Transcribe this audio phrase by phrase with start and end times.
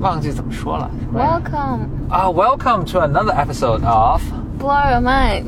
[0.00, 0.90] 忘记怎么说了。
[1.12, 4.22] Welcome, 啊，Welcome to another episode of
[4.58, 5.44] blow your mind。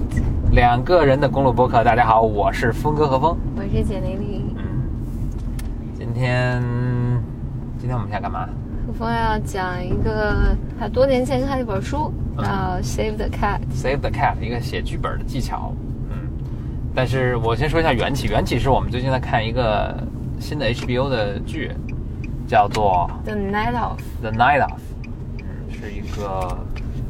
[0.51, 1.83] 两个人的公路播客。
[1.83, 3.35] 大家好，我是峰哥何峰。
[3.57, 4.55] 我是简丽丽。
[4.59, 4.65] 嗯，
[5.99, 6.63] 今天
[7.79, 8.47] 今天我们想干嘛？
[8.87, 12.45] 何峰要讲一个他多年前看的一本书，叫
[12.83, 13.59] 《Save the Cat》。
[13.75, 15.73] Save the Cat，一个写剧本的技巧。
[16.11, 16.29] 嗯，
[16.95, 18.29] 但是我先说一下缘起。
[18.29, 19.97] 缘起是我们最近在看一个
[20.39, 21.71] 新的 HBO 的剧，
[22.53, 24.73] 叫做 The Night of《The Night of》，
[25.39, 26.59] 嗯，是一个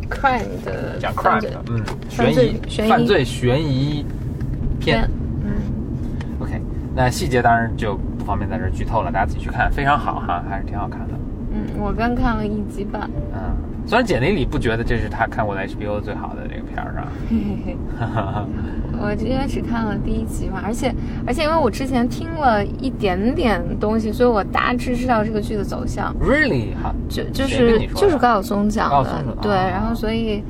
[0.08, 4.06] Crime 的讲 crime 的，嗯，悬疑、悬疑犯罪悬疑
[4.78, 5.10] 片。
[5.42, 5.50] 嗯
[6.38, 6.62] ，OK，
[6.94, 11.14] 那细节当然就不方便在这剧透了，大家自己去看，非常好哈，还是挺好看的。
[11.50, 13.10] 嗯，我刚看了一集半。
[13.34, 17.08] 嗯，虽然简历里不觉得这是他看过的 HBO 最好的这个片儿，是吧？
[17.28, 17.76] 嘿嘿嘿。
[19.00, 20.94] 我因为只看了第一集嘛，而且
[21.26, 26.14] 而且因为我之前听了一点点东西，所以我大致知道这个剧的走向。
[26.20, 30.44] Really 哈，就就是就是高晓松讲的对，啊然后所以，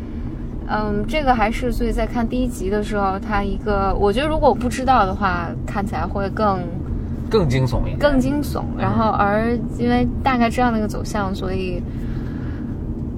[0.68, 6.60] 嗯，这个还是所以在看第一集的时候，他一个我觉得如果我不知道的话，看起来会更
[7.30, 7.98] 更惊悚一点。
[7.98, 11.82] 更惊悚，然后而因为大概知道那个走向，所以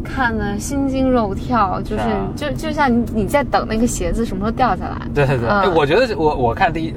[0.05, 2.03] 看的心惊肉跳，就是
[2.37, 5.01] 就就像你你在等那个鞋子什么时候掉下来。
[5.15, 6.95] 对对对，我觉得我我看第一，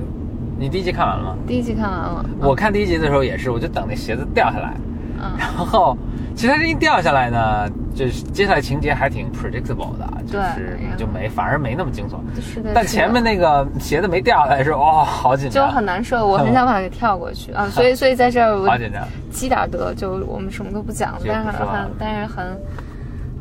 [0.60, 1.36] 你第一集看完了吗？
[1.48, 4.74] 第一集看完了，我看第一集的时候也是，我就等那鞋子掉下来，
[5.20, 5.32] 嗯。
[5.40, 5.98] 然后
[6.36, 12.18] 其实它这一掉下来呢，就是接下来情节还挺 predictable 的，就是就没反而没那么惊悚。
[12.40, 15.54] 是的，但前面那个鞋子没掉下来的时候哦，好紧张。
[15.54, 17.52] 就张，很难受，我很想把它给跳过去。
[17.54, 19.02] 啊， 所以所以在这儿我好紧张。
[19.32, 22.46] 积点德，就我们什么都不讲了，但是很但是很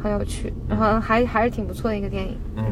[0.03, 2.39] 很有趣，然后还还是挺不错的一个电影。
[2.57, 2.65] 嗯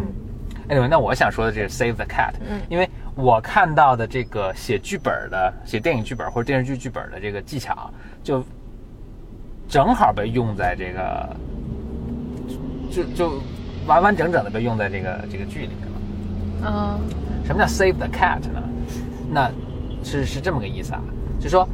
[0.68, 7.90] ，anyway，那我想说的这个 Save the Cat，嗯因为我看到的这个写剧本的、写电影剧本或者电视剧剧本的这个技巧，
[8.22, 8.44] 就
[9.68, 11.36] 正好被用在这个，
[12.90, 13.42] 就就
[13.86, 15.94] 完完整整的被用在这个这个剧里面了。
[16.66, 17.00] 嗯
[17.46, 18.62] 什么叫 Save the Cat 呢？
[19.30, 19.50] 那
[20.02, 21.02] 是是这么个意思啊，
[21.38, 21.68] 就说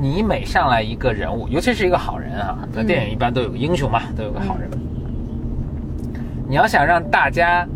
[0.00, 4.66] 你每上来一个人物，尤其是一个好人啊，那电影一般都有个英雄嘛，都有个好人。
[6.48, 7.68] 你要想让大家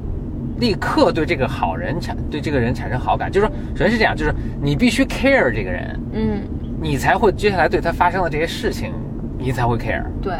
[0.58, 6.40] 立刻对这个好人产对这个人产生好感，就是说，首先是这样，就是你必须 care 这个人，嗯，
[6.80, 8.94] 你才会接下来对他发生的这些事情，
[9.36, 10.02] 你才会 care。
[10.22, 10.32] 对，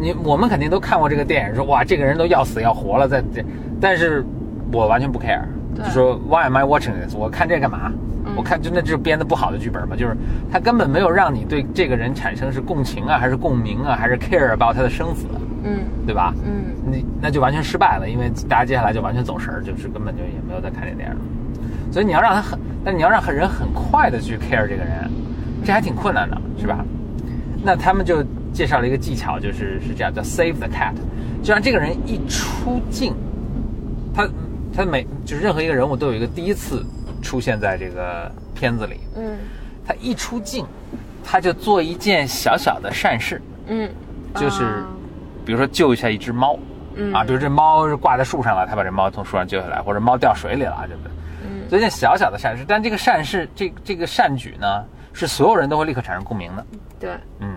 [0.00, 3.44] 你我们肯定都看过这个电影，说哇，这个人都要死要活了，在这，
[3.80, 4.24] 但是
[4.72, 7.14] 我完全不 care，对就说 Why am I watching this？
[7.16, 7.92] 我看这干嘛？
[8.26, 10.14] 嗯我看真的就是编的不好的剧本嘛，就是
[10.52, 15.26] 他根本没有让你对这个人产生是共情啊，还是共鸣啊，还是 care about 他的生死，
[15.64, 16.32] 嗯对吧？
[16.44, 21.20] 嗯你那就完全失败了，因为大家接下来就完全走神儿，就是根本就也没有在看这电影了。
[21.90, 25.10] 所以你要让他很，但你要让人很快的去 care 这个人，
[25.64, 26.84] 这还挺困难的，是吧？
[27.64, 30.94] 那他们就介绍了一个技巧，就是是这样，叫 save the cat，
[31.42, 33.14] 就让这个人一出镜，
[34.14, 34.28] 他
[34.74, 36.84] 他每就是任何一个人物都有一个第一次
[37.22, 39.38] 出现在这个片子里，嗯。
[39.86, 40.64] 他一出镜，
[41.24, 43.90] 他就做一件小小的善事，嗯，
[44.36, 44.88] 就是啊。
[45.44, 46.56] 比如说救一下一只猫，
[46.94, 47.12] 嗯。
[47.12, 51.12] 啊，比如这猫是挂在树上了，他把这猫从树上救下来，或者猫掉水里了，对不对？
[51.44, 51.68] 嗯。
[51.68, 56.66] 做一件小小的善事，但这个善事，这这个善举呢，是所有人都会立刻产生共鸣的，
[57.00, 57.10] 对，
[57.40, 57.56] 嗯，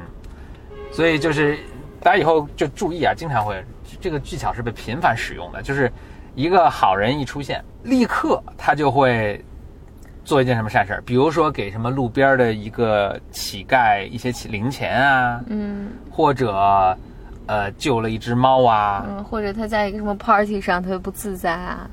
[0.91, 1.59] 所以就是
[2.01, 3.63] 大家以后就注意啊，经常会
[4.01, 5.91] 这个技巧是被频繁使用的，就是
[6.36, 9.44] 一个好人一出现，立刻他就会
[10.24, 15.92] 做一件什么善事儿，比如说给什么路边的一个乞丐一些零钱啊，嗯。
[16.10, 16.98] 或者
[17.48, 21.90] 呃救了一只猫啊，嗯，或者他在一个什么 party 上特别不自在啊，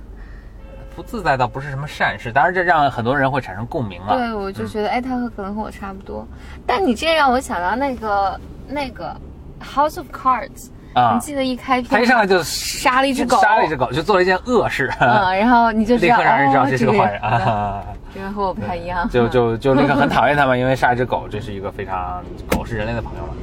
[0.94, 4.16] 不自在倒不是什么善事，当然这让很多人会产生共鸣了。
[4.16, 6.26] 对，我就觉得哎，他和可能和我差不多，
[6.66, 9.14] 但你这让我想到那个那个
[9.60, 17.82] House of Cards，啊你记得一开他一上来就杀了一只狗，杀了一只狗，就做了一件恶事，嗯，然后你就 立刻让人知道哦这是个坏人这个啊。
[18.12, 23.34] 这个和我不太一样，就就就立刻很 讨厌他们，因为杀一只狗，这是一个非常狗是人类的朋友嘛。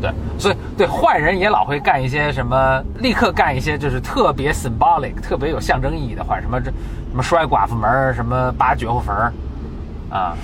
[0.00, 9.32] 对，所以对坏人也老会干一些什么，立刻干一些就是特别 symbolic、特别有象征意义的坏，什么这什么摔寡妇门，什么扒绝户坟儿，
[10.10, 10.36] 啊，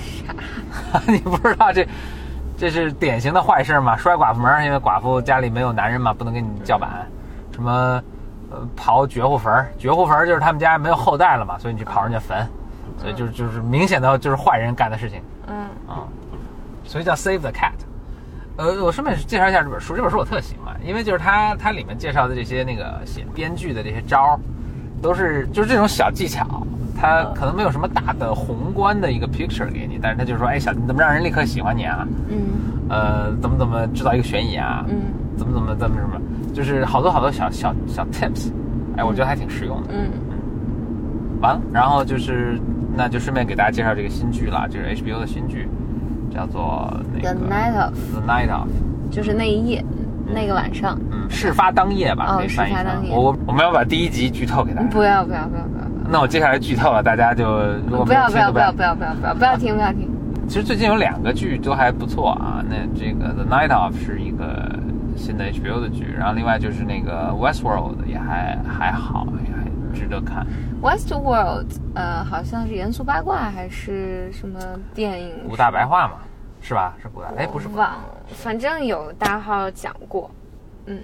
[1.07, 1.87] 你不知道这
[2.55, 3.97] 这是典型的坏事嘛？
[3.97, 7.07] 摔寡妇门儿，因为寡妇家里没有男人嘛，不能给你叫板。
[7.51, 8.01] 什么
[8.51, 12.47] 呃刨绝户坟儿，绝户坟儿就是他们家没有后代了嘛，所以你去刨人家坟，
[12.97, 15.55] 所以就是就是明显的就是坏人干的事情嗯
[15.87, 16.07] 啊，
[16.83, 17.73] 所以叫 Save the Cat。
[18.55, 24.39] 呃，我顺便介绍一下这本书，这本书我特喜欢，因为就是它它里面介绍的这些那个写编剧的这些招儿，
[25.01, 26.45] 都是就是这种小技巧，
[27.03, 32.07] 它可能没有什么大的宏观的一个 picture 给你，但是他就是说，哎，小你怎么让人立刻喜欢你啊？
[32.29, 32.37] 嗯。
[32.89, 34.95] 呃，怎么怎么制造一个悬疑啊，嗯。
[35.35, 36.17] 怎么怎么怎么什么，
[36.53, 38.49] 就是好多好多小小小 tips，
[38.95, 39.89] 哎，我觉得还挺实用的。
[39.91, 40.07] 嗯。
[40.31, 41.41] 嗯。
[41.41, 42.57] 完了，然后就是
[42.95, 45.67] 那就顺便给大家介绍这个新剧了，就是 HBO 的新剧，
[46.33, 48.69] 叫做那个 The Night of The Night of，
[49.11, 49.83] 就是那一夜，
[50.33, 50.97] 那个晚上。
[51.11, 53.11] 嗯，事发当夜吧，哦可以翻译成事发当夜。
[53.13, 54.87] 我我我们要把第一集剧透给大家。
[54.87, 55.82] 不要不要不要不要。
[55.82, 57.45] 不那我接下来剧透了，大家就
[57.89, 60.09] 如果不要不要不要不要不要不要不要听不要听。
[60.47, 62.63] 其实最近有两个剧都还不错啊。
[62.69, 64.69] 那这个《The Night of》是一个
[65.15, 70.45] 新的 HBO 的剧，然后另外就是那个《Westworld》也还还好，也还值得看。
[70.81, 74.59] Westworld，呃，好像是严肃八卦还是什么
[74.93, 75.31] 电影？
[75.49, 76.15] 武大白话嘛，
[76.61, 76.93] 是吧？
[77.01, 80.29] 是武大，哎，不是忘了，反正有大号讲过。
[80.87, 80.99] 嗯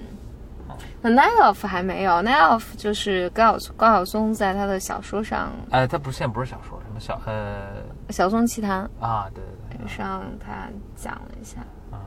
[1.01, 11.59] ，The Night of 还没有，Night of 就是高晓高晓松在他的小说上哎，他不是现在不是小说，什么小呃《小松奇谈啊，对对对》上他讲了一下。
[11.91, 11.97] 啊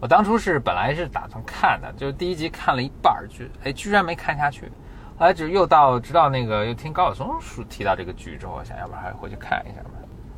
[0.00, 4.72] 我当初是本来是打算看的，就是第一集看了一半儿，就哎居然没看下去。
[5.18, 9.90] 后来只又到直到那个又听高晓松说提到这个剧之后，我想要不然还回去看一下吧。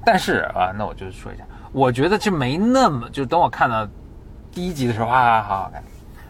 [0.05, 3.87] 但是啊，那我就说一下，我觉得这没那么，就等我看到
[4.50, 5.81] 第一集的时候啊，好好看。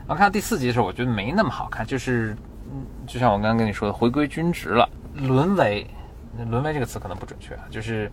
[0.07, 2.37] 然后看到第四集的时候，我觉得没那么好看，就是
[2.73, 5.87] 嗯，就像我刚刚跟你说的，回归均值了，沦为
[6.51, 8.11] 沦为这个词可能不准确啊，就是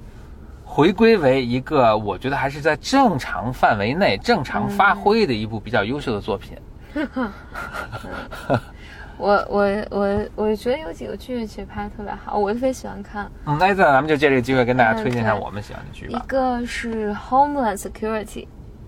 [0.63, 6.57] 回归为一个我觉得还是在正常范围内正常发挥的一部比较优秀的作品。
[9.17, 13.29] 我我我我觉得有几个剧其实拍的特别好，我特别喜欢看。
[13.45, 18.47] 嗯，那咱们就借这个机会跟大家推荐一下我们喜欢的剧吧一，个是 Homeland Security，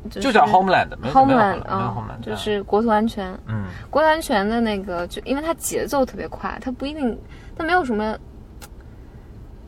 [0.09, 3.31] 就就叫 Homeland，没有没有 Homeland Homeland，没有啊就是国土安全。
[3.47, 3.65] 嗯。
[3.89, 7.17] 国土安全的那个，就因为它节奏特别快，它不一定，
[7.55, 8.17] 它没有什么，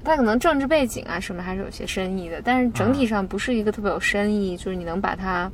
[0.03, 5.51] 它可能政治背景啊什么还是有些深意的，但是整体上不是一个特别有深意，就是你能把它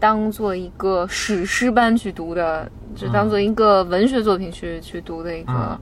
[0.00, 5.80] 当做一个史诗般去读的，就当做一个文学作品去去读的一个嗯。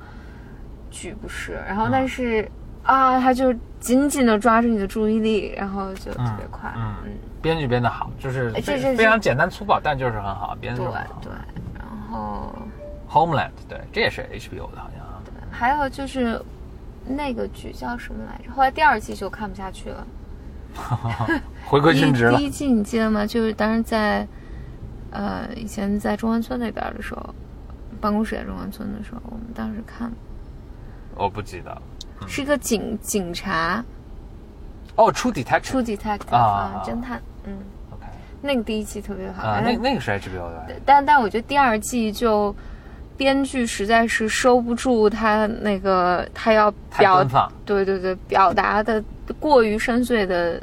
[0.90, 1.58] 剧，不是。
[1.66, 2.48] 然后但是、
[2.84, 10.90] 啊，他就紧紧的抓住你的注意力，然后就特别快，嗯嗯，编剧编的好，就是哎这这非非常简单粗暴，但就是很好，编的对
[11.22, 11.32] 对。
[11.78, 12.54] 然后
[13.10, 15.32] Homeland，对，这也是 HBO 的，好像对。
[15.50, 16.40] 还有就是
[17.06, 18.52] 那个剧叫什么来着？
[18.52, 20.06] 后来第二季就看不下去了。
[21.66, 22.44] 回归第一均值了第。
[22.44, 23.24] 一季你记得吗？
[23.24, 24.26] 就是当时在
[25.10, 27.34] 呃以前在中关村那边的时候，
[28.00, 30.10] 办公室在中关村的时候，我们当时看
[31.14, 31.82] 我不记得了。
[32.26, 33.84] 是一个警警察
[34.96, 35.62] 哦，True Detective。
[35.62, 37.52] 出 detective 啊啊侦探，嗯
[37.90, 38.04] ，OK。
[38.40, 40.66] 那个第一季特别好，啊，那那个是 HBO 的。
[40.84, 42.54] 但但我觉得第二季就。
[43.16, 46.68] 编剧实在是收不住他那个，他要
[46.98, 47.24] 表
[47.64, 49.00] 对对对，表达的
[49.38, 50.60] 过于深邃的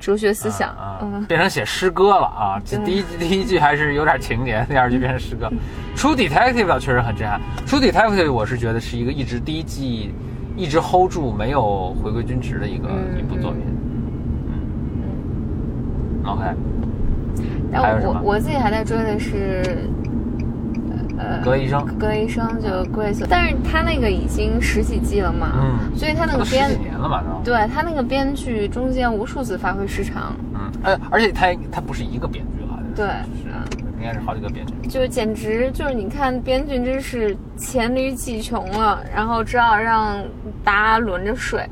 [0.00, 2.60] 哲学思想，啊，嗯，变成写诗歌了啊！
[2.66, 5.48] 这第一第一句还是有点情节，第二句变成诗歌。
[5.96, 7.40] True Detective 确实很震撼。
[7.68, 10.12] True Detective 我是觉得是一个一直第一季
[10.62, 13.60] 一直 hold 住没有回归均值的一个、嗯一部作品。
[14.46, 14.52] 嗯
[16.24, 16.44] ，OK，
[17.72, 19.88] 还有但我我自己还在追的是，
[21.18, 27.42] 呃，格医生，格医生就 Grace，但是他那个已经十几季了嘛，嗯，所以他那个编几，年了嘛都。
[27.44, 33.04] 对他那个编剧中间无数次发挥失常，嗯，呃，而且他他不是一个编剧了，对
[33.42, 34.74] 就是应该是好几个编剧。
[34.88, 40.16] 就简直就是你看编剧真是黔驴技穷了，然后只好让
[40.64, 41.64] 大家轮着睡。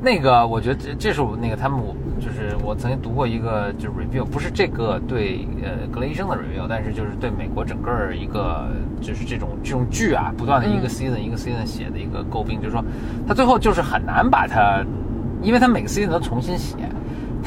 [0.00, 8.68] 那个，我觉得这这是我那个他们我就是我曾经读过一个就是 review，不是这个对呃格雷医生的 review，但是就是对美国整个一个
[9.00, 12.84] 就是这种这种剧啊，不断的一个嗯 season、一个 season 写的一个诟病，就是说
[13.26, 14.84] 他最后就是很难把它，
[15.42, 16.76] 因为他每个 season 都重新写。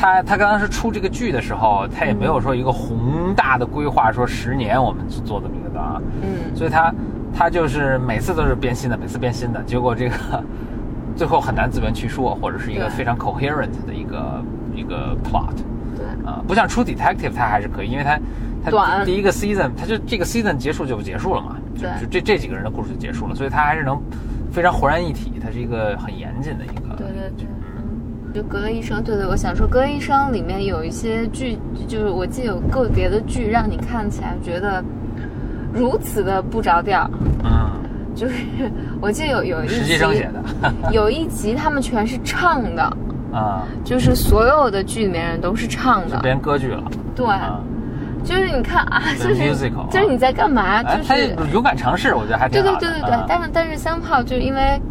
[0.01, 6.91] 他他刚刚是出这个剧的时候，他也没有说一个宏大的规划，说十年我们去做这么一个档，嗯，所以他
[7.31, 10.43] 他就是每次都是编新的，每次编新的，结果这个
[11.15, 14.43] 最后很难自圆其说，或者是一个非常 coherent 的一个
[14.73, 15.53] 一个 plot
[15.95, 18.19] 对，啊、不像 True Detective 他还是可以，因为他
[18.65, 21.91] 他第第一个 season 他就这个 season 结束就结束了嘛，就对。
[22.01, 24.01] 就这这几个人的故事就结束了，所以他还是能
[24.51, 27.45] 非常浑然一体，他是一个很严谨的一个对对对，
[27.77, 27.80] 嗯，
[28.33, 31.57] 就《格雷医生》，对对，我想说，《格雷医生》里面有一些剧，
[31.87, 34.83] 就是我记得有个别的剧让你看起来觉得
[35.73, 37.09] 如此的不着调，
[37.43, 37.69] 嗯，
[38.15, 38.35] 就是
[39.01, 42.83] 我记得有有一集，实写的有一集他们全是唱的，
[43.33, 46.83] 啊，就是所有的剧里面人都是唱的，编歌剧了
[47.15, 47.59] 对，啊，
[48.23, 50.81] 就是你看啊， 就是 musical 啊就是你在干嘛？
[50.83, 52.87] 就是勇敢尝试，我觉得还挺对好的。
[52.87, 54.81] 对对对对，啊但是但是三炮就因为，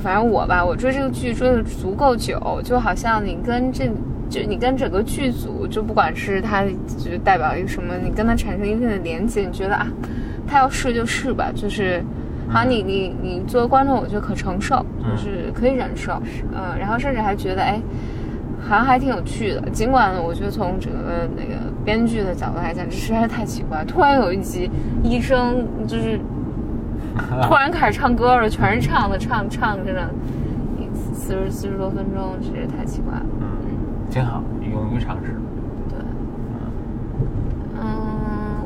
[0.00, 3.88] 反正我吧，我追这个剧追的足够久，就好像你跟这
[4.28, 9.86] 就你跟整个剧组，就不管是他就代表一个什么，你跟他产生一定的连接，你觉得啊，
[10.46, 12.02] 他要是就是吧，就是，
[12.48, 16.20] 好像，你你你作为观众，我觉得可承受，就是可以忍受，
[16.52, 17.80] 嗯，然后甚至还觉得哎，
[18.68, 19.62] 好像还挺有趣的。
[19.70, 24.68] 尽管我觉得从整个那个编剧的角度来讲，这实在是太奇怪，突然有一集
[25.04, 26.18] 医生就是
[27.48, 30.10] 突然开始唱歌了，全是唱的，唱唱着呢，
[31.12, 33.26] 四十四十多分钟，实在太奇怪了。
[33.40, 33.46] 嗯，
[34.10, 35.34] 挺好，勇于尝试。
[35.88, 35.98] 对，
[37.80, 37.86] 嗯，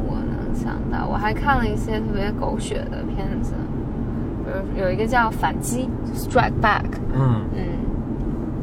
[0.06, 3.54] 我能想到，我还看了一些特别狗血的片子，
[4.44, 7.62] 比如有一个叫《反击》（Strike Back），嗯，嗯，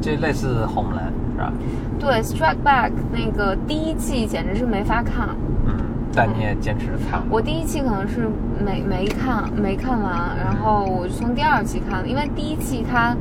[0.01, 1.51] 这类似 Homeland 是吧？
[1.99, 5.46] 对，《Strike Back》那个第一季简直是没法看，嗯，
[6.17, 7.21] 但你也坚持看。
[7.29, 8.27] 我第一季可能是
[8.65, 13.15] 没没看没看完，然后我就从第二季看了，因为第一季它，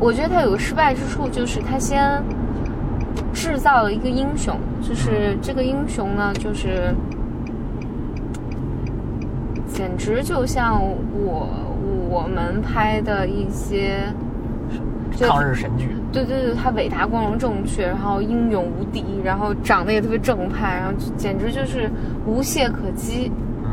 [0.00, 2.20] 我觉得它有个失败之处，就是它先
[3.32, 6.92] 制造了一个英雄，就是这个英雄呢，就是
[9.72, 11.48] 简直就像我
[12.10, 14.12] 我们拍的一些。
[15.20, 21.90] 抗日神剧，对对对，他伟大、光荣、正确，然后英勇无敌，然后长得也特别正派，然后就简直就是
[22.26, 23.32] 无懈可击。
[23.64, 23.70] 嗯。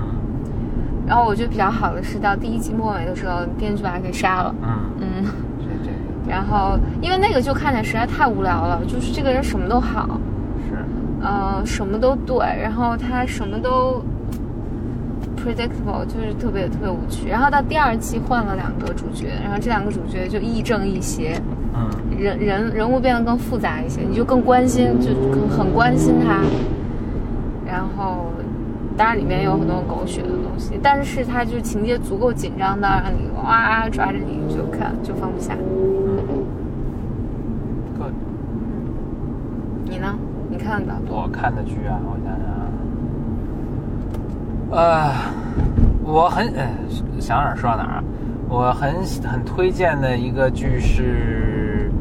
[1.05, 4.55] 然后我觉得比较好的是到第一季末尾的时候，编剧把他给杀了。
[4.61, 4.69] 嗯，
[4.99, 5.25] 嗯，
[5.59, 5.97] 这这个
[6.29, 10.19] 然后因为那个就看起来实在太无聊了，就是这个人什么都好，
[10.69, 10.75] 是，
[11.21, 14.01] 呃，什么都对，然后他什么都
[15.43, 17.29] predictable，就是特别特别无趣。
[17.29, 21.41] 然后到第二季换了两个主角，然后这两个主角就亦正亦邪。
[21.73, 26.41] 嗯人人人物变得更复杂一些，你就更关心，就很很关心他。
[27.65, 28.25] 然后，
[28.97, 35.55] 当然里面有很多狗血的东西，但是它就情节足够紧张到让你哇抓着你就看就放不下。
[35.55, 36.43] 嗯。
[39.85, 40.13] 你呢？
[40.49, 41.21] 你看的多。
[41.21, 42.58] 我看的剧啊，我想想啊，
[44.71, 45.11] 呃，
[46.03, 46.67] 我很呃
[47.19, 48.03] 想哪儿说到哪儿啊。
[48.47, 48.95] 我很
[49.29, 51.91] 很推荐的一个剧是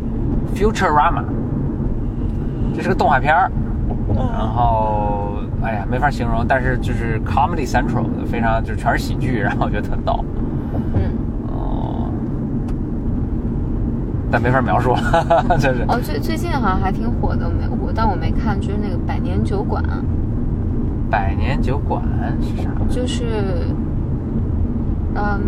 [0.57, 1.21] 《Futurama》，
[2.75, 3.51] 这是个动画片儿，
[4.17, 10.25] 然后哎呀没法形容，但是就是 Comedy Central 的，非常就是全是喜剧，然后我觉得特逗，
[10.95, 11.03] 嗯，
[11.49, 12.11] 哦，
[14.31, 14.95] 但没法描述，
[15.61, 15.85] 就是。
[15.87, 19.85] 哦，最最近好像还挺火的，没我但我没看，就是那个《百年酒馆》，
[21.11, 22.03] 百年酒馆
[22.41, 22.71] 是啥？
[22.88, 23.25] 就是，
[25.15, 25.41] 嗯，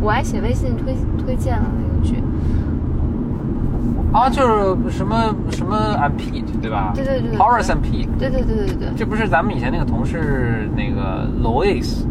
[0.00, 2.22] 我还写微信推推荐了那个剧。
[4.10, 6.92] 啊，就是什么什么 and Pete 对吧？
[6.94, 8.88] 对对对对 Horace and Pete，对对对对对。
[8.96, 12.04] 这不是咱们以前那个同事那个 Louis，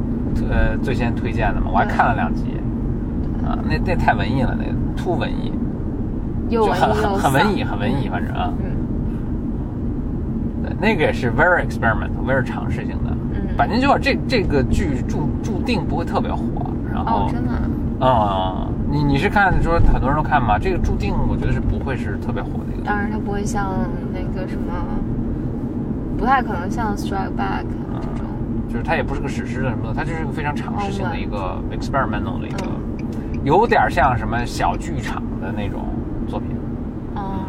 [0.47, 1.71] 呃，最先推荐的吗？
[1.73, 2.43] 我还看了两集，
[3.43, 5.51] 啊，那那太文艺了，那个 too 文艺，
[6.51, 8.76] 就很又文艺又很很文艺，很文艺，反正啊，嗯
[10.67, 13.11] 对，那个也是 very experimental，very 尝试性的。
[13.11, 13.17] 嗯
[13.55, 16.43] 百年酒馆这这个剧注注定不会特别火，
[16.93, 20.59] 然后哦，真的啊，啊、你你是看说很多人都看吗？
[20.59, 22.83] 这个注定我觉得是不会是特别火的一个。
[22.85, 24.71] 当然它不会像那个什么，
[26.17, 28.27] 不太可能像 Strike Back 嗯这种。
[28.69, 35.85] 就是它也不是个史诗的什么的，它就是一个非常尝试性的一个 experimental 的一个，嗯有点像什么小剧场的那种
[36.27, 36.49] 作品，
[37.15, 37.39] 哦，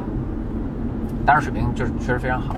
[1.27, 2.55] 当然水平就是确实非常好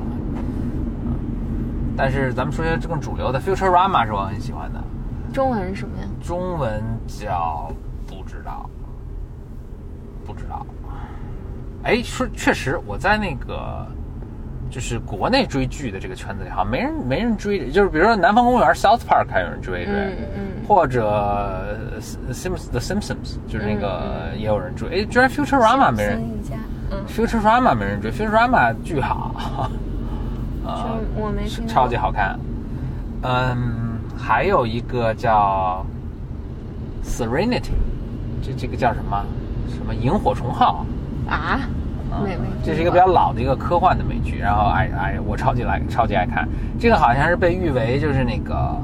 [2.03, 4.83] 但是咱们说些更主流的 Futurama 是我很喜欢的，
[5.35, 6.05] 中文是什么呀？
[6.23, 7.71] 中文叫
[8.07, 8.69] 不知道，
[10.25, 10.65] 不知道。
[11.83, 13.87] 哎，说确实我在那个。
[14.71, 21.77] 就是国内追剧的这个圈子里，好像没人没人追，就是比如说《南方公园》（South Park） 还有人追追，嗯嗯或者
[22.31, 25.01] Sims The Simpsons，就是那个也有人追。
[25.01, 26.23] 哎，居然 Futurama 没人
[26.93, 29.69] 嗯，，Futurama 没人追，Futurama 巨好，
[30.71, 32.39] 啊我没听过超级好看。
[33.23, 35.85] 嗯，还有一个叫
[37.05, 37.73] Serenity，
[38.43, 39.25] 这这个叫什么？
[39.69, 40.85] 什么萤火虫号？
[41.29, 41.61] 啊，
[42.65, 46.49] 这是一个比较老的一个科幻的美剧，然后哎哎，我超级来超级爱看。
[46.79, 48.77] 这个好像是被誉为就是那个，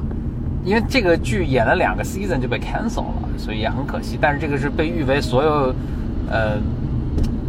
[0.64, 4.16] 因为这个剧演了两个 season 就被 cancel 了，所以也很可惜。
[4.20, 5.74] 但是这个是被誉为所有，
[6.30, 6.58] 呃，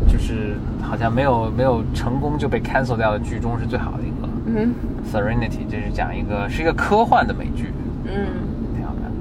[0.08, 4.17] 就是好像没有没有成功就被 cancel 掉的剧中是最好的一个。
[4.48, 4.74] 嗯
[5.12, 7.72] Serenity 这是讲一个是一个科幻的美剧，
[8.06, 8.28] 嗯，
[8.76, 9.12] 挺好看。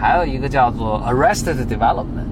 [0.00, 2.28] 还有一个叫做 Arrested Development，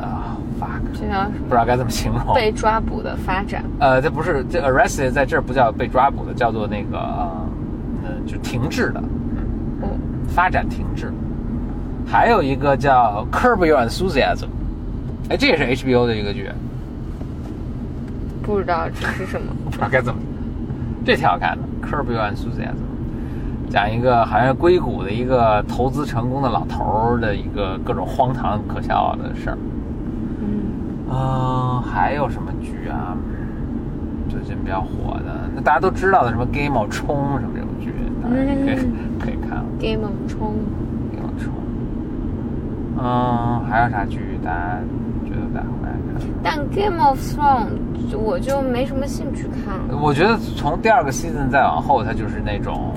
[0.00, 1.24] 啊、fuck，这叫？
[1.48, 2.34] 不知道该怎么形容。
[2.34, 3.64] 被抓捕的发展。
[3.78, 6.98] 呃，这不是这 arrested 在这儿不叫被抓捕的，叫做那个
[8.02, 9.02] 呃，就停滞的，
[9.82, 9.88] 嗯，
[10.28, 11.12] 发展停滞。
[12.06, 14.48] 还有一个叫 Curb Your Enthusiasm，
[15.28, 16.50] 哎，这也是 HBO 的一个剧，
[18.42, 19.52] 不知道这是什么。
[19.80, 20.20] 不知道该怎么。
[21.04, 22.76] 这挺好看的，《Curb Your Enthusiasm》，
[23.70, 29.58] 讲一个好像硅谷的一个投资成功的老头儿的一个各种荒唐可笑的事儿。
[30.40, 33.16] 嗯，嗯，还有什么剧啊？
[34.28, 39.64] 最近比较火的，那大家都知道的什么《Game of 冲》什么这种剧，大家可以、嗯可以看。
[39.80, 40.54] Game of 冲
[41.10, 41.52] ，Game of 冲。
[43.02, 44.78] 嗯，还有啥剧大家
[45.24, 46.09] 觉得大家会爱看？
[46.42, 49.98] 但 Game of Thrones 我就没什么兴趣看了。
[50.00, 52.92] 我觉得从第二个 season 再往后，它就是那种，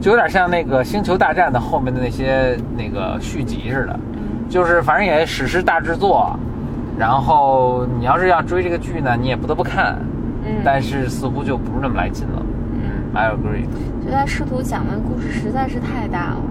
[0.00, 3.98] 就有点像那个《星球大战》的后面的那些那个续集似的，
[4.48, 6.34] 就是反正也史诗大制作，
[6.98, 9.98] 然后你要是要追这个剧呢，你也不得不看，
[10.44, 12.42] 嗯，但是似乎就不是那么来劲了。
[12.74, 13.66] 嗯，I agree。
[14.04, 16.42] 就他试图讲的故事实在是太大了，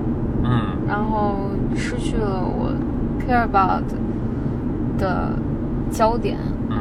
[0.44, 1.36] 嗯，然后
[1.76, 2.72] 失去了我
[3.28, 3.84] care about
[4.98, 5.34] 的
[5.92, 6.38] 焦点。
[6.70, 6.78] 嗯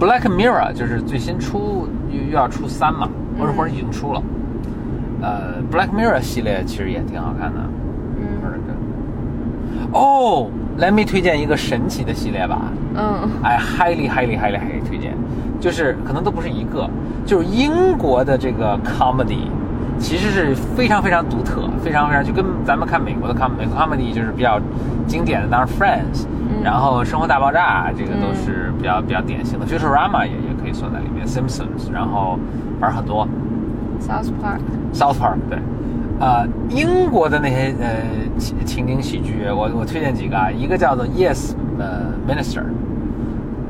[0.00, 4.22] ，Black Mirror 就是最新出又又要出三嘛，或者嗯或者已经出了。
[5.20, 7.60] 呃，Black Mirror 系列其实也挺好看的。
[7.60, 7.72] 嗯
[9.92, 10.48] 哦
[10.78, 12.60] ，Let me 推荐一个神奇的系列吧，
[12.96, 15.14] 嗯哎，highly highly highly highly 推荐，
[15.60, 16.90] 就是可能都不是一个，
[17.24, 19.48] 就是英国的这个 comedy，
[19.98, 24.60] 其实是非常非常独特，非常非常就跟咱们看美国的 com 美国 comedy 就是比较
[25.06, 32.36] 经典的，当然 Friends，、嗯然后生活大爆炸这个都嗯是比较、比较典型的，Futurama 也也可以算在里面，Simpsons，然后
[32.80, 33.24] 反正很多。
[34.00, 34.58] ，South Park。
[34.92, 35.60] South Park 对，
[36.18, 37.86] 呃，英国的那些呃
[38.36, 42.64] 情情景喜剧，我我推荐几个啊，一个叫做 Yes 呃 Minister，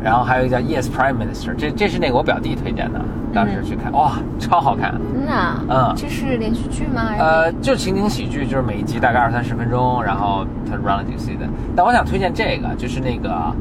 [0.03, 3.01] 然后还有一个叫 Yes Prime Minister，这这是那个我表弟推荐的，
[3.33, 5.65] 当时去看，哇，超好看，真的啊？
[5.69, 7.03] 嗯这是连续剧吗？
[7.19, 11.49] 呃，就是情景喜剧，就是每一集大概二三十分钟，然后它 run 了几个 season。
[11.75, 13.53] 但我想推荐这个，就是那个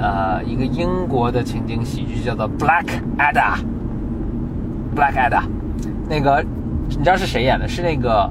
[0.00, 2.86] 呃一个英国的情景喜剧，叫做 Black
[3.18, 3.58] Ada。
[4.96, 5.42] Black Ada，
[6.08, 6.44] 那个
[6.88, 7.68] 你知道是谁演的？
[7.68, 8.30] 是那个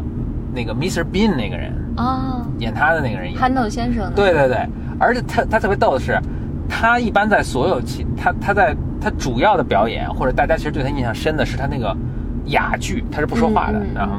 [0.54, 1.04] 那个 Mr.
[1.04, 3.40] Bean 那个人啊，演他的那个人演。
[3.40, 4.12] 憨豆先生。
[4.14, 4.68] 对对对，
[5.00, 6.20] 而且他他特别逗的是，
[6.70, 11.96] 他一般在所有其他他在他主要的表演，或者大家其实对他印象深的是他那个
[12.48, 14.16] 哑剧，他是不说话的，然后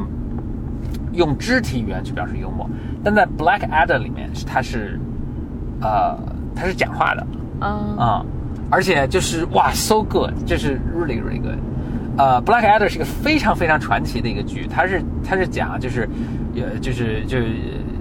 [1.13, 2.69] 用肢体语言去表示幽默。
[3.03, 4.99] 但在 Black Adder 里面，他是
[5.81, 6.19] 呃
[6.55, 7.27] 他是讲话的
[7.61, 8.27] 啊，啊、
[8.71, 11.59] 而且就是哇 so good，这是 really really good。
[12.17, 16.09] 呃，Black Adder 是一个非常非常传奇的一个剧，它是它是讲就是，
[16.57, 17.39] 呃，就是就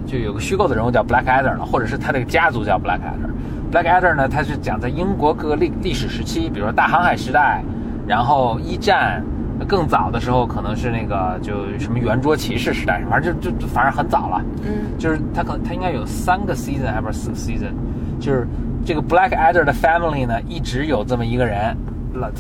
[0.08, 3.30] 就有个虚构的人物叫 Black Adder 了，或者是他那个家族叫 Black Adder。
[3.72, 7.62] Black Adder 呢，它是讲在英国各个历历史时期，比如说大航海时代，
[8.08, 9.22] 然后一战，
[9.68, 14.42] 更早的时候可能是那个就什么圆桌骑士时代，反正就就就反正很早了。
[14.64, 14.98] 嗯。
[14.98, 17.74] 就是它可能它应该有三个 season 还不是四个 season，
[18.20, 18.48] 就是
[18.86, 21.76] 这个 Black Adder 的 family 呢一直有这么一个人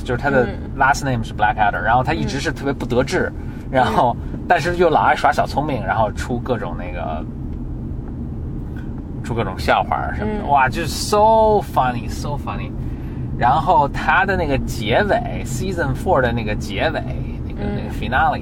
[0.03, 0.79] 就是他的嗯。
[0.79, 3.31] last name 是 Black Adder，然后他一直是特别不得志，
[3.69, 4.15] 然后
[4.47, 7.23] 但是又老爱耍小聪明，然后出各种那个
[9.27, 12.71] 出各种笑话什么的，嗯哇，就是 so funny so funny。
[13.37, 17.03] 然后他的那个结尾 season four 的那个结尾
[17.45, 18.41] 那个、嗯那个 finale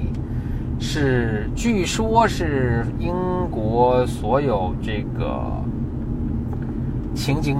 [0.78, 3.12] 是据说是英
[3.50, 5.42] 国所有这个
[7.14, 7.58] 情景，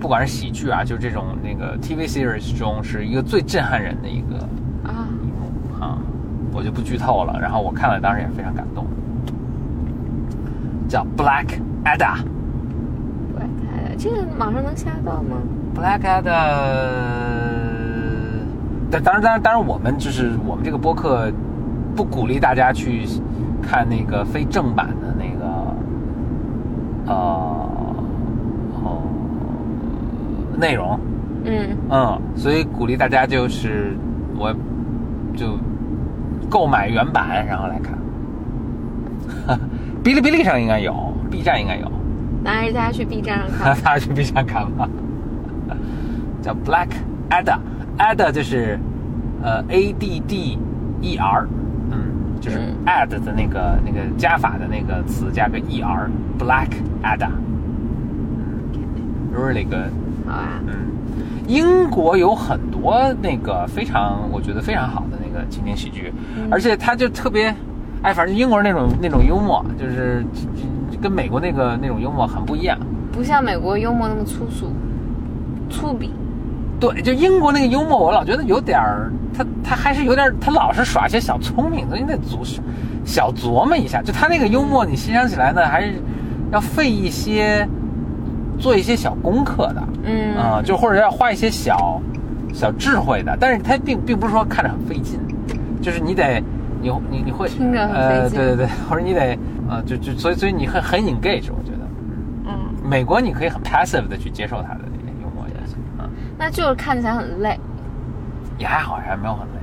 [0.00, 4.36] 不管是喜剧啊，就是这种那个 TV series 中是一个最震撼人的一个
[4.82, 5.96] 啊，一幕啊，
[6.52, 7.38] 我就不剧透了。
[7.40, 8.84] 然后我看了，当时也非常感动，
[10.88, 12.16] 叫 Black Ada。
[13.98, 15.36] 这个网上能下到吗
[15.74, 16.22] ？Black Ada，
[18.90, 21.28] 但当然，当然，当然，我们就是我们这个播客
[21.96, 23.02] 不鼓励大家去
[23.60, 25.46] 看那个非正版的那个，
[27.06, 27.12] 呃，
[28.84, 29.02] 哦，
[30.56, 31.00] 内容，
[31.44, 33.96] 嗯嗯，所以鼓励大家就是
[34.38, 34.54] 我
[35.36, 35.58] 就
[36.48, 37.98] 购买原版，然后来看。
[40.04, 40.94] 哔哩哔哩上应该有
[41.28, 41.90] ，B 站应该有。
[42.50, 43.76] 那还是大家去 B 站上看。
[43.84, 44.00] 大看。
[44.00, 44.88] 家去 B 站看吧，
[46.42, 46.88] 叫 Black
[47.28, 48.78] Ada，Ada 就是
[49.42, 50.58] 呃 A D D
[51.02, 51.46] E R，
[51.90, 52.74] 嗯，就是嗯。
[52.86, 56.70] Add 的那个那个加法的那个词加个 E R，Black
[57.02, 59.92] Ada，really good。
[60.26, 60.72] 好啊，嗯，
[61.46, 66.48] 英国有很多那个非常，我觉得非常好的那个情景喜剧，嗯。
[66.50, 67.54] 而且它就特别，
[68.02, 70.24] 哎，反正英国人那种那种幽默，就是
[71.00, 72.78] 跟美国那个那种幽默很不一样。
[73.12, 74.72] 不像美国幽默那么粗俗、
[75.70, 76.10] 粗鄙。
[76.80, 82.60] 对，就英国那个幽默，我老觉得有点儿，他他还是有点儿，他老是耍些小聪明，的，你得琢
[83.04, 84.00] 小琢磨一下。
[84.00, 85.94] 就他那个幽默，你欣赏起来呢，还是
[86.52, 87.66] 要费一些，
[88.60, 89.82] 做一些小功课的。
[90.04, 92.00] 嗯啊、就或者要花一些小
[92.54, 95.18] 小智慧的，但是他并并不是说看着很费劲，
[95.82, 96.40] 就是你得
[96.80, 99.36] 你你你会听着很呃费劲对对对，或者你得
[99.68, 101.86] 呃就就所以所以你很很 engage，我觉得。
[102.46, 107.58] 嗯，美国你可以很 passive 的去接受他的那个幽默也行啊，那就是看起来很累。
[108.58, 109.60] 也还好，还没有很累。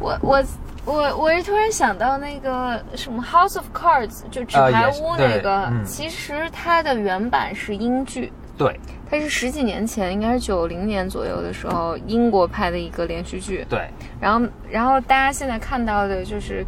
[0.00, 0.44] 我我
[0.84, 8.78] 我我是突然想到那个什么《House of Cards》，就纸牌屋那个，其实它的原版是英剧，对。
[9.08, 13.64] 它是十几年前，应该是九零年左右的时候，英国拍的一个连续剧。
[13.68, 13.88] 对，
[14.20, 16.66] 然后然后大家现在看到的就是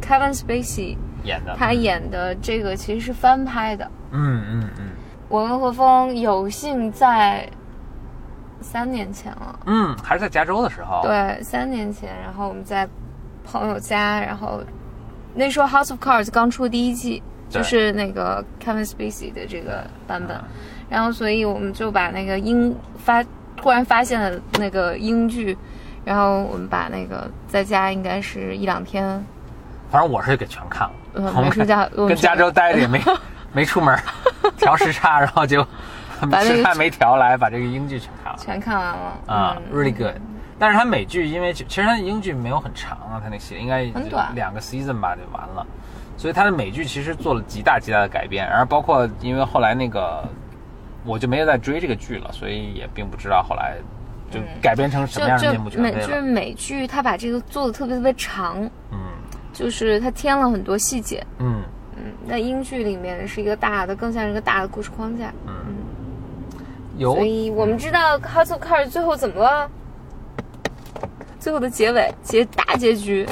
[0.00, 1.56] Kevin Spacey 演的。
[1.58, 3.90] 他演的这个其实是翻拍的。
[4.12, 4.86] 嗯嗯嗯。
[5.28, 7.48] 我跟何峰有幸在
[8.60, 9.58] 三年前了。
[9.66, 12.88] 嗯，还是在加州的时候，对，三年前，然后我们在
[13.44, 14.62] 朋友家，然后
[15.34, 20.44] 那时候《House of Cards》刚出第一季，就是那个 Kevin Spacey 的这个版本，嗯。
[20.88, 23.24] 然后所以我们就把那个英发
[23.56, 25.56] 突然发现了那个英剧，
[26.04, 29.04] 然后我们把那个在家应该是一两天，
[29.90, 31.66] 反正我是给全看了，嗯我们跟
[32.16, 33.00] 加州待着也没
[33.52, 33.96] 没出门，
[34.56, 35.62] 调时差，然后就
[36.42, 40.14] 时差没调来，把这个英剧全看了全看完了啊嗯，really good。
[40.58, 45.66] 但是它美剧，因为其实它的英剧没有很长啊，它那系列应该很短两个 season 吧就完了，
[46.16, 50.24] 所以它的美剧其实做了极大极大的改变，然后包括因为后来那个
[51.04, 53.76] 我就没有再追这个剧了，所以也并不知道后来
[54.30, 56.20] 就改编成什么样的就面目就是。
[56.22, 58.98] 美剧，它把这个做的特别特别长，嗯
[59.54, 61.26] 就是它添了很多细节。
[61.38, 61.62] 嗯
[61.96, 65.32] 嗯，那英剧里面是一个大的，更像是一个大的故事框架。
[65.46, 65.54] 嗯，
[66.98, 69.70] 有所以我们知道《House of Cards》最后怎么了？
[71.38, 73.28] 最后的结尾结大结局，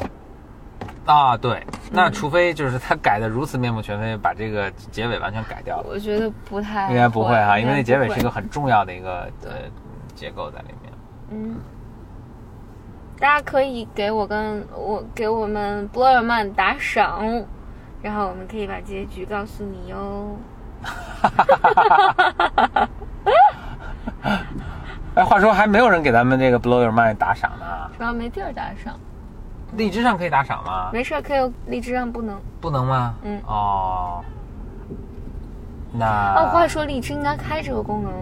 [1.06, 9.52] 啊，对，那除非就是他改的如此面目全非，把这个结尾完全改掉了，我觉得不太应该不会哈，因为那结尾是一个个很重要的一个呃
[10.14, 10.92] 结构在里面。
[11.30, 11.56] 嗯。
[13.22, 17.22] 大家可以给我跟我给我们 Mind 打赏，
[18.02, 20.36] 然后我们可以把结局告诉你哟。
[25.14, 27.64] 哎，话说还没有人给咱们这个 Blow Your Mind 打赏呢，
[27.96, 28.98] 主要没地儿打赏，
[29.76, 30.90] 荔枝上可以打赏吗？
[30.92, 32.36] 没事儿可以有荔枝上不能。
[32.60, 33.14] 不能吗？
[33.22, 34.24] 嗯哦，
[35.94, 38.12] 那哦，话说荔枝应该开这个功能，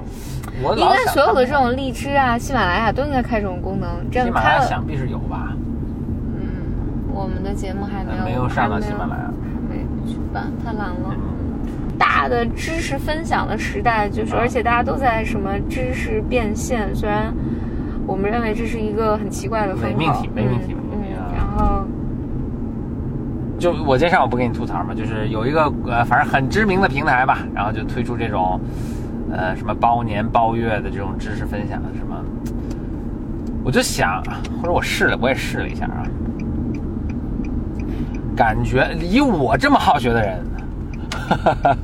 [0.58, 3.88] 应我应该所有的这种荔枝啊、喜马拉雅都应该开这种功能。
[4.10, 5.52] 这样喜马拉雅开了，想必是有吧，
[6.34, 9.30] 嗯，我们的节目还没有没有上到喜马拉雅。
[9.70, 11.14] 还没去办，太懒了。
[11.96, 17.32] 大的知识分享的时代，就是啊而且大家都在什么知识变现，虽然
[18.06, 20.74] 我们认为这是一个很奇怪的命题，伪命题，
[23.60, 28.58] 就我今天上午不给你吐槽嘛，就是有一个呃，反正很知名的平台吧，然后就推出这种
[29.30, 32.16] 呃什么包年包月的这种知识分享什么，
[33.62, 34.22] 我就想，
[34.62, 36.02] 或者我试了，我也试了一下啊，
[38.34, 40.42] 感觉以我这么好学的人，
[41.10, 41.76] 哈 哈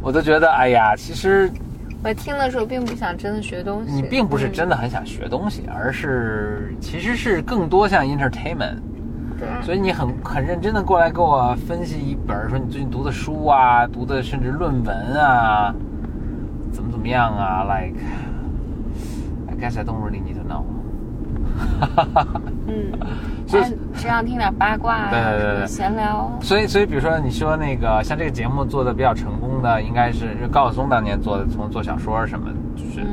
[0.00, 1.50] 我都觉得哎呀，其实
[2.02, 4.52] 我听的时候并不想真的学东西，你并不是嗯。
[4.52, 8.78] 真的很想学东西，而是其实是更多像 entertainment。
[9.42, 9.62] 对。
[9.62, 15.74] 所以你很很认真的过来给我分析一本，说你最近读的书啊，读的甚至论文啊，
[16.72, 17.98] 怎么怎么样啊，like
[19.48, 20.64] I guess I don't really need to know
[22.66, 22.92] 嗯，
[23.46, 25.66] 所以哎只想听点八卦啊，对对对对。
[25.66, 26.30] 闲聊。
[26.40, 33.06] 所以，所以比如说你说那个像这个节目做的比较成功的，应该是高晓松当年做的，从做小说什么，就是嗯。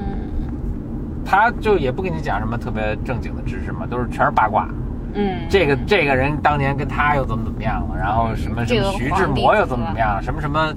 [1.25, 4.67] 他就也不跟你讲什么特别正经的知识嘛，都是全是八卦。
[5.13, 10.73] 嗯，这个这个人当年跟他又怎么怎么样了，然后什么什么徐志摩又怎么怎么样，什么什么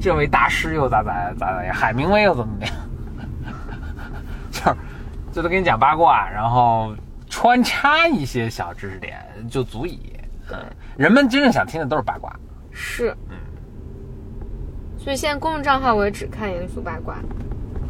[0.00, 3.56] 这位大师又咋咋咋咋样，海明威又怎么怎么样，
[4.50, 4.76] 就是
[5.32, 6.94] 就都给你讲八卦，然后
[7.28, 9.18] 穿插一些小知识点
[9.50, 10.12] 就足以。
[10.50, 10.58] 嗯，
[10.96, 12.34] 人们真正想听的都是八卦。
[12.70, 13.36] 是，嗯。
[14.98, 17.16] 所以现在公众账号我也只看严肃八卦，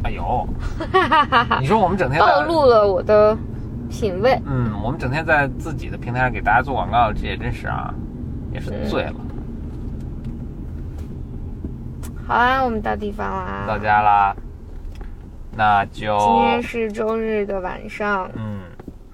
[0.03, 0.47] 哎呦，
[1.61, 3.37] 你说我们整天暴在露了我的
[3.93, 4.37] 品味。
[4.45, 7.93] 嗯，我们整天在自己的平台上给大家做广告，这也真是啊，
[8.51, 9.13] 也是醉了。
[12.27, 13.65] 好啊，我们到地方啦。
[13.67, 14.35] 到家啦，
[15.55, 18.61] 那就今天是周日的晚上，嗯，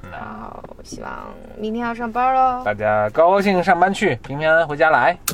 [0.04, 1.12] 然那后希望
[1.58, 2.64] 明天要上班喽。
[2.64, 5.18] 大家高高兴兴上班去，平平安安回家来。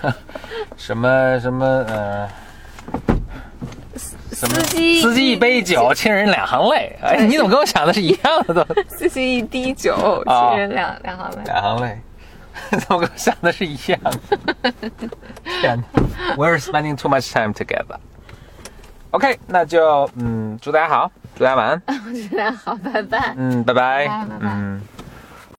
[0.76, 2.28] 什么什么呃，
[4.38, 6.96] 什么司机司机一杯酒，亲人两行泪。
[7.02, 8.64] 哎，你怎么跟我想的是一样的都？
[8.88, 11.36] 司机一滴酒，啊亲人两两行泪。
[11.44, 11.98] 两行泪，
[12.70, 14.00] 怎么跟我想的是一样
[14.62, 14.72] 的？
[15.60, 17.98] 天哪，We're spending too much time together。
[19.10, 21.82] OK，那就嗯，祝大家好，祝大家晚安，
[22.30, 23.34] 祝大家好，拜拜。
[23.36, 24.80] 嗯，拜拜，拜拜拜拜嗯。